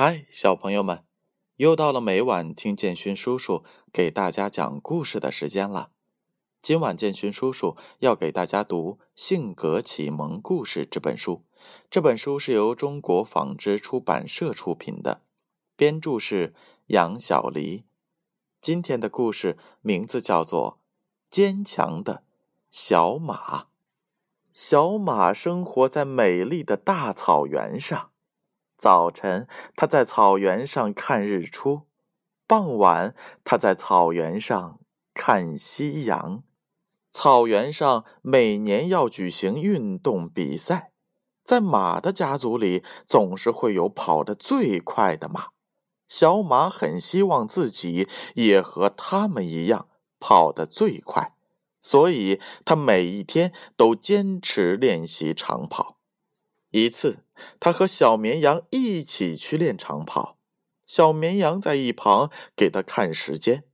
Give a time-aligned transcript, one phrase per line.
[0.00, 1.02] 嗨，小朋友们，
[1.56, 5.90] 又到了每晚听建勋叔叔给大家讲故事的时间了。
[6.62, 11.42] 今晚建勋叔叔要给大家读《性格启蒙故事》这本书。
[11.90, 15.22] 这本书是由中国纺织出版社出品的，
[15.74, 16.54] 编著是
[16.86, 17.84] 杨小黎。
[18.60, 20.78] 今天的故事名字叫做
[21.34, 22.22] 《坚强的
[22.70, 23.62] 小马》。
[24.52, 28.07] 小马生活在美丽的大草原上。
[28.78, 31.82] 早晨，他在草原上看日出；
[32.46, 33.12] 傍晚，
[33.42, 34.78] 他在草原上
[35.12, 36.44] 看夕阳。
[37.10, 40.92] 草原上每年要举行运动比赛，
[41.42, 45.48] 在马的家族里，总是会有跑得最快的马。
[46.06, 49.88] 小马很希望自己也和他们一样
[50.20, 51.34] 跑得最快，
[51.80, 55.96] 所以他每一天都坚持练习长跑。
[56.70, 57.24] 一次，
[57.60, 60.38] 他和小绵羊一起去练长跑，
[60.86, 63.64] 小绵羊在一旁给他看时间。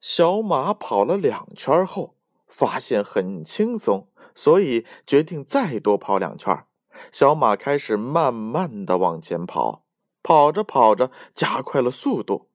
[0.00, 2.16] 小马跑了两圈后，
[2.46, 6.64] 发现很轻松，所以决定再多跑两圈。
[7.12, 9.84] 小马开始慢慢的往前跑，
[10.22, 12.48] 跑着跑着加快了速度。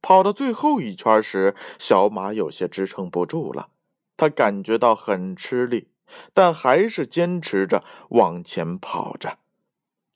[0.00, 3.68] 跑到最后一圈时，小马有些支撑不住了，
[4.16, 5.88] 他感觉到很吃力。
[6.32, 9.36] 但还是坚持着往前跑着。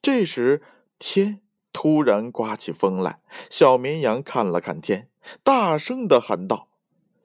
[0.02, 0.60] 这时，
[0.98, 1.40] 天
[1.72, 3.20] 突然刮起风来。
[3.48, 5.08] 小绵羊看了看天，
[5.44, 6.66] 大声的喊道：“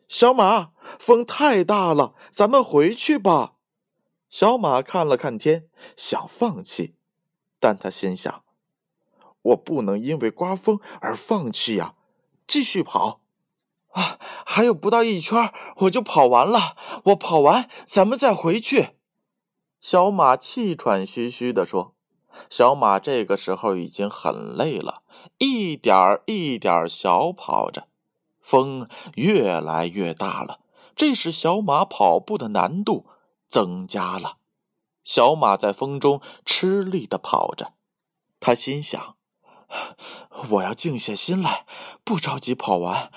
[0.08, 3.56] 小马，风太大了，咱们回去吧。”
[4.30, 6.94] 小马看了看天，想放弃，
[7.60, 8.44] 但他心想
[9.42, 11.96] ：“我不能因为刮风而放弃呀，
[12.46, 13.22] 继续跑。”
[13.98, 16.78] 啊，还有不到一圈，我就跑完了。
[17.06, 18.90] 我跑完，咱们再回去。
[19.80, 21.96] 小马气喘吁吁地说
[22.50, 25.02] ：“小马这个时候已经很累了，
[25.38, 27.88] 一点儿一点儿小跑着。
[28.40, 30.60] 风越来越大了，
[30.96, 33.06] 这使小马跑步的难度
[33.50, 34.38] 增加了。
[35.04, 37.74] 小马在风中吃力的跑着，
[38.40, 39.16] 他心想。”
[40.50, 41.66] 我要静下心来，
[42.06, 43.12] 不着急跑完，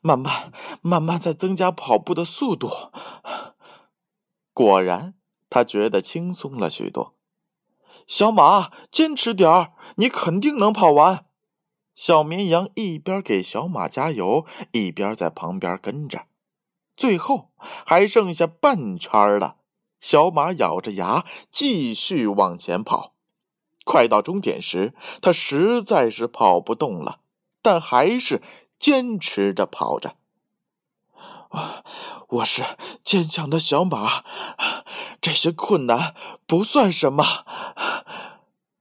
[0.00, 2.70] 慢慢、慢慢再增加跑步的速度。
[4.52, 5.14] 果然，
[5.50, 7.15] 他觉得轻松了许多。
[8.06, 11.26] 小马，坚持点儿，你肯定能跑完。
[11.94, 16.26] 小绵羊一边给小马加油，一边在旁边跟着。
[16.96, 19.56] 最后还剩下半圈了，
[20.00, 23.14] 小马咬着牙继续往前跑。
[23.84, 27.20] 快到终点时，他实在是跑不动了，
[27.62, 28.42] 但还是
[28.78, 30.16] 坚持着跑着。
[32.28, 32.64] 我是
[33.04, 34.24] 坚强的小马，
[35.20, 36.14] 这些困难
[36.46, 37.44] 不算什么。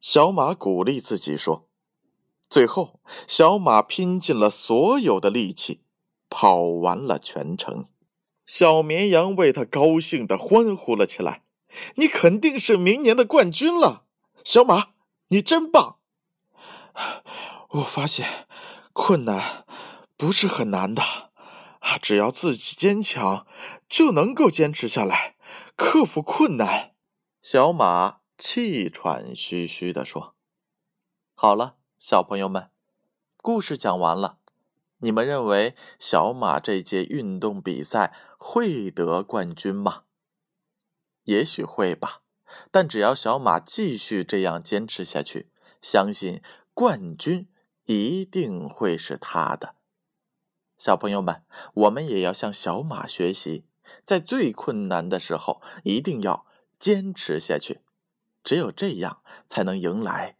[0.01, 1.67] 小马鼓励自己说。
[2.50, 5.81] 最后，小马拼尽了所有的力气，
[6.29, 7.85] 跑完了全程。
[8.45, 11.44] 小绵羊为他高兴的欢呼了起来
[11.95, 14.03] ：“你肯定是明年的冠军了，
[14.44, 14.89] 小马！”
[15.29, 15.97] 你真棒！
[17.69, 18.47] 我发现
[18.94, 19.66] 困难
[20.16, 21.31] 不是很难的
[21.85, 23.46] 啊，只要自己坚强，
[23.88, 25.35] 就能够坚持下来，
[25.75, 26.96] 克服困难。
[27.44, 30.35] 小马气喘吁吁地说
[31.38, 32.72] ：“好了，小朋友们，
[33.38, 34.40] 故事讲完了。
[34.97, 40.06] 你们认为小马这届运动比赛会得冠军吗？
[41.25, 42.23] 也许会吧。”
[42.72, 46.41] 但只要小马继续这样坚持下去，相信
[46.73, 47.47] 冠军
[47.85, 49.75] 一定会是他的。
[50.78, 51.44] 小朋友们，
[51.74, 53.66] 我们也要向小马学习，
[54.03, 56.46] 在最困难的时候一定要
[56.80, 57.81] 坚持下去，
[58.44, 60.38] 只有这样才能迎来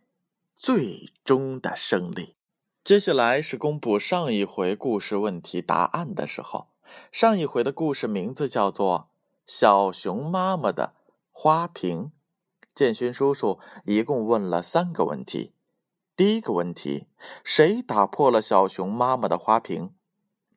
[0.54, 2.36] 最终的胜利。
[2.84, 6.68] 接下来是公布上一回故事问题答案的时候。
[7.12, 9.10] 上一回的故事名字叫做
[9.46, 10.94] 《小熊妈妈的》。
[11.38, 12.14] 花瓶，
[12.74, 15.52] 建勋叔叔一共问了三个问题。
[16.16, 17.08] 第一个问题：
[17.44, 19.94] 谁打破了小熊妈妈的花瓶？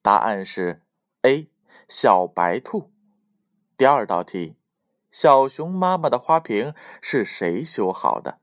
[0.02, 0.82] 答案是
[1.22, 1.50] A，
[1.88, 2.92] 小白兔。
[3.76, 4.56] 第二道题：
[5.10, 8.40] 小熊妈妈的花瓶是谁修好的？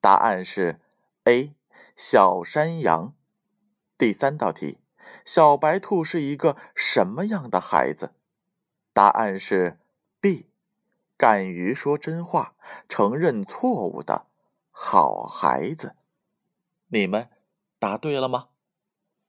[0.00, 0.80] 答案是
[1.24, 1.54] A，
[1.96, 3.14] 小山羊。
[3.96, 4.78] 第三道题：
[5.24, 8.14] 小白兔是一个什么样的孩子？
[8.92, 9.78] 答案是
[10.20, 10.48] B。
[11.14, 12.56] 敢于说真话、
[12.88, 14.26] 承认错误的
[14.72, 15.94] 好孩子，
[16.88, 17.30] 你们
[17.78, 18.48] 答对了吗？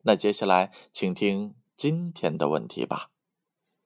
[0.04, 3.10] 那接下来请听今天的问题吧。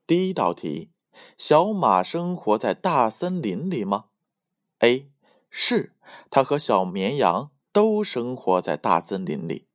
[0.05, 0.91] 第一道题：
[1.37, 4.05] 小马生活在大森林里吗
[4.79, 5.11] ？A.
[5.49, 5.95] 是，
[6.29, 9.67] 它和小绵羊都生活在大森林里。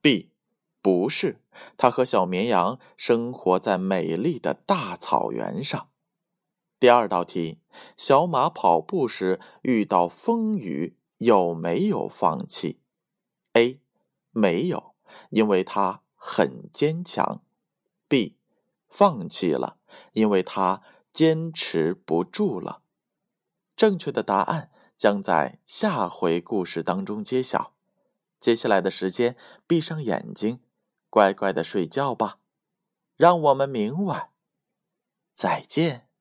[0.00, 0.32] B，
[0.80, 1.42] 不是，
[1.76, 5.90] 它和小绵羊生活在美丽的大草原上。
[6.80, 7.60] 第二道题：
[7.96, 12.80] 小马跑步时遇到风雨，有没有放弃
[13.52, 13.80] ？A，
[14.30, 14.91] 没有，
[15.30, 17.42] 因为他很坚强。
[18.08, 18.36] B，
[18.88, 19.78] 放弃了，
[20.12, 22.82] 因为他坚持不住了。
[23.74, 27.74] 正确的答案将在下回故事当中揭晓。
[28.38, 29.36] 接下来的时间，
[29.66, 30.60] 闭上眼睛，
[31.08, 32.38] 乖乖的睡觉吧。
[33.16, 34.30] 让我们明晚
[35.32, 36.11] 再见。